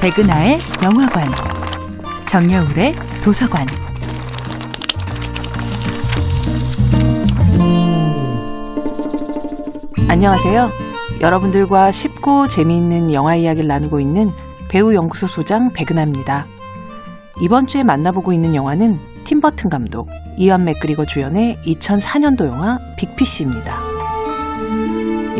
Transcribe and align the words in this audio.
백은하의 0.00 0.58
영화관, 0.82 1.28
정여울의 2.26 2.94
도서관. 3.22 3.66
안녕하세요. 10.08 10.70
여러분들과 11.20 11.92
쉽고 11.92 12.48
재미있는 12.48 13.12
영화 13.12 13.36
이야기를 13.36 13.68
나누고 13.68 14.00
있는 14.00 14.30
배우 14.70 14.94
연구소 14.94 15.26
소장 15.26 15.70
백은하입니다. 15.74 16.46
이번 17.42 17.66
주에 17.66 17.82
만나보고 17.82 18.32
있는 18.32 18.54
영화는 18.54 18.98
팀버튼 19.24 19.68
감독, 19.68 20.08
이완 20.38 20.64
맥그리거 20.64 21.04
주연의 21.04 21.58
2004년도 21.66 22.46
영화 22.46 22.78
빅피쉬입니다. 22.96 23.89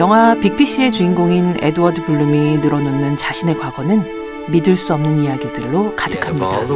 영화 0.00 0.34
빅피쉬의 0.34 0.92
주인공인 0.92 1.58
에드워드 1.60 2.06
블룸이 2.06 2.56
늘어놓는 2.56 3.18
자신의 3.18 3.58
과거는 3.58 4.48
믿을 4.48 4.74
수 4.74 4.94
없는 4.94 5.22
이야기들로 5.22 5.94
가득합니다. 5.94 6.66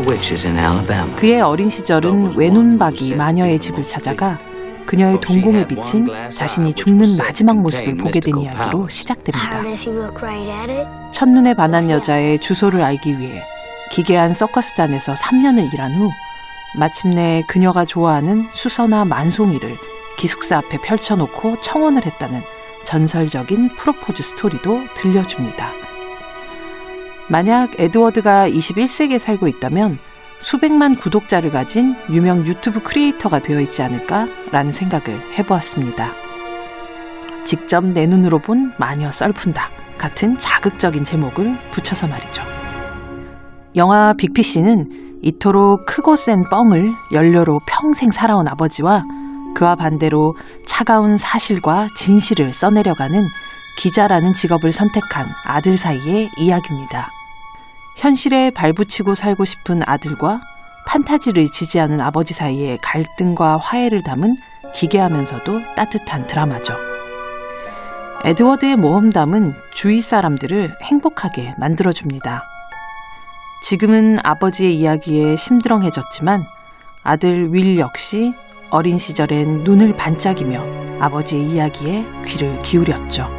그의 1.16 1.41
어린 1.41 1.70
시절은 1.70 2.37
외눈박이 2.37 3.15
마녀의 3.15 3.60
집을 3.60 3.82
찾아가 3.82 4.38
그녀의 4.84 5.23
동공에 5.23 5.66
비친 5.66 6.06
자신이 6.29 6.74
죽는 6.74 7.16
마지막 7.16 7.56
모습을 7.56 7.96
보게 7.96 8.20
된 8.20 8.37
이야기로 8.37 8.88
시작됩니다. 8.88 9.62
첫눈에 11.10 11.54
반한 11.54 11.88
여자의 11.88 12.38
주소를 12.41 12.82
알기 12.82 13.18
위해 13.18 13.43
기괴한 13.91 14.34
서커스단에서 14.34 15.15
3년을 15.15 15.73
일한 15.73 15.95
후 15.95 16.10
마침내 16.79 17.43
그녀가 17.48 17.87
좋아하는 17.87 18.46
수서나 18.52 19.06
만송이를 19.06 19.79
기숙사 20.18 20.59
앞에 20.59 20.77
펼쳐놓고 20.82 21.62
청혼을 21.62 22.04
했다는 22.04 22.43
전설적인 22.84 23.70
프로포즈 23.77 24.23
스토리도 24.23 24.83
들려줍니다. 24.95 25.70
만약 27.29 27.79
에드워드가 27.79 28.49
21세기에 28.49 29.18
살고 29.18 29.49
있다면 29.49 29.99
수백만 30.38 30.95
구독자를 30.95 31.51
가진 31.51 31.96
유명 32.10 32.46
유튜브 32.46 32.82
creator가 32.82 33.40
되어 33.40 33.60
있지 33.60 33.82
않을까라는 33.82 34.73
생각을 34.73 35.18
해보았습니다. 35.38 36.10
직접 37.45 37.85
내 37.87 38.07
눈으로 38.07 38.38
본 38.38 38.73
마녀 38.79 39.10
썰푼다 39.10 39.71
같은 39.96 40.37
자극적인 40.37 41.05
제목을 41.05 41.57
붙여서 41.71 42.07
말이죠. 42.07 42.43
영화 43.77 44.12
Big 44.15 44.43
Fish는 44.43 45.21
이토록 45.23 45.87
크고 45.87 46.16
센 46.16 46.43
뻥을 46.51 46.93
연료로 47.12 47.60
평생 47.66 48.10
살아온 48.10 48.46
아버지와 48.46 49.05
그와 49.55 49.77
반대로 49.77 50.37
차가운 50.66 51.16
사실과 51.16 51.87
진실을 51.97 52.52
써내려가는 52.52 53.24
기자라는 53.79 54.35
직업을 54.35 54.73
선택한 54.73 55.27
아들 55.45 55.77
사이의 55.77 56.30
이야기입니다. 56.37 57.11
현실에 57.96 58.51
발붙이고 58.51 59.15
살고 59.15 59.45
싶은 59.45 59.83
아들과 59.87 60.41
판타지를 60.87 61.46
지지하는 61.46 62.01
아버지 62.01 62.35
사이의 62.35 62.79
갈등과 62.83 63.57
화해를 63.57 64.03
담은 64.03 64.37
기괴하면서도 64.75 65.75
따뜻한 65.77 66.27
드라마죠. 66.27 66.75
에드워드의 68.25 68.77
모험담은 68.77 69.55
주위 69.75 70.00
사람들을 70.00 70.77
행복하게 70.83 71.55
만들어줍니다. 71.59 72.44
지금은 73.62 74.19
아버지의 74.22 74.77
이야기에 74.77 75.37
심드렁해졌지만 75.37 76.44
아들 77.03 77.53
윌 77.53 77.78
역시 77.78 78.34
어린 78.75 78.99
시절엔 78.99 79.62
눈을 79.62 79.94
반짝이며 79.94 80.99
아버지의 80.99 81.49
이야기에 81.49 82.05
귀를 82.27 82.59
기울였죠. 82.59 83.31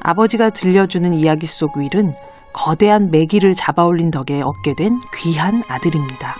아버지가 0.00 0.48
들려주는 0.48 1.12
이야기 1.12 1.46
속 1.46 1.76
윌은 1.76 2.14
거대한 2.54 3.10
매기를 3.10 3.54
잡아올린 3.54 4.10
덕에 4.10 4.40
얻게 4.40 4.74
된 4.74 4.98
귀한 5.14 5.62
아들입니다. 5.68 6.34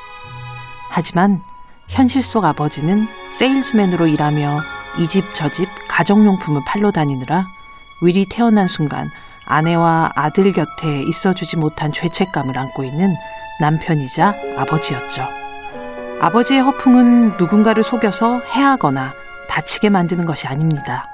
하지만 0.88 1.42
현실 1.88 2.22
속 2.22 2.46
아버지는 2.46 3.06
세일즈맨으로 3.34 4.06
일하며 4.06 4.60
이 5.00 5.06
집 5.06 5.34
저 5.34 5.50
집 5.50 5.68
가정용품을 5.88 6.62
팔러 6.66 6.92
다니느라 6.92 7.44
윌이 8.02 8.24
태어난 8.30 8.68
순간 8.68 9.10
아내와 9.44 10.12
아들 10.14 10.50
곁에 10.52 11.02
있어주지 11.02 11.58
못한 11.58 11.92
죄책감을 11.92 12.56
안고 12.56 12.84
있는 12.84 13.12
남편이자 13.60 14.34
아버지였죠. 14.56 15.43
아버지의 16.24 16.62
허풍은 16.62 17.36
누군가를 17.36 17.82
속여서 17.82 18.40
해하거나 18.40 19.12
다치게 19.50 19.90
만드는 19.90 20.24
것이 20.24 20.46
아닙니다. 20.46 21.04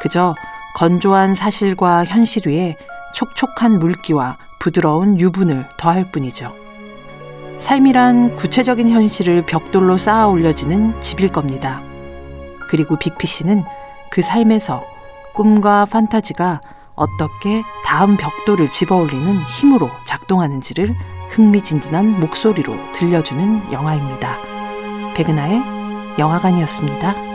그저 0.00 0.34
건조한 0.76 1.34
사실과 1.34 2.06
현실 2.06 2.48
위에 2.48 2.78
촉촉한 3.12 3.78
물기와 3.78 4.38
부드러운 4.58 5.20
유분을 5.20 5.68
더할 5.76 6.10
뿐이죠. 6.10 6.50
삶이란 7.58 8.36
구체적인 8.36 8.88
현실을 8.88 9.42
벽돌로 9.42 9.98
쌓아 9.98 10.26
올려지는 10.28 10.98
집일 11.02 11.28
겁니다. 11.28 11.82
그리고 12.70 12.96
빅피씨는 12.98 13.64
그 14.10 14.22
삶에서 14.22 14.82
꿈과 15.34 15.84
판타지가 15.84 16.62
어떻게 17.02 17.64
다음 17.84 18.16
벽돌을 18.16 18.70
집어 18.70 18.96
올리는 18.96 19.36
힘으로 19.42 19.90
작동하는지를 20.04 20.94
흥미진진한 21.30 22.20
목소리로 22.20 22.76
들려주는 22.92 23.72
영화입니다. 23.72 24.36
백은하의 25.14 25.62
영화관이었습니다. 26.18 27.31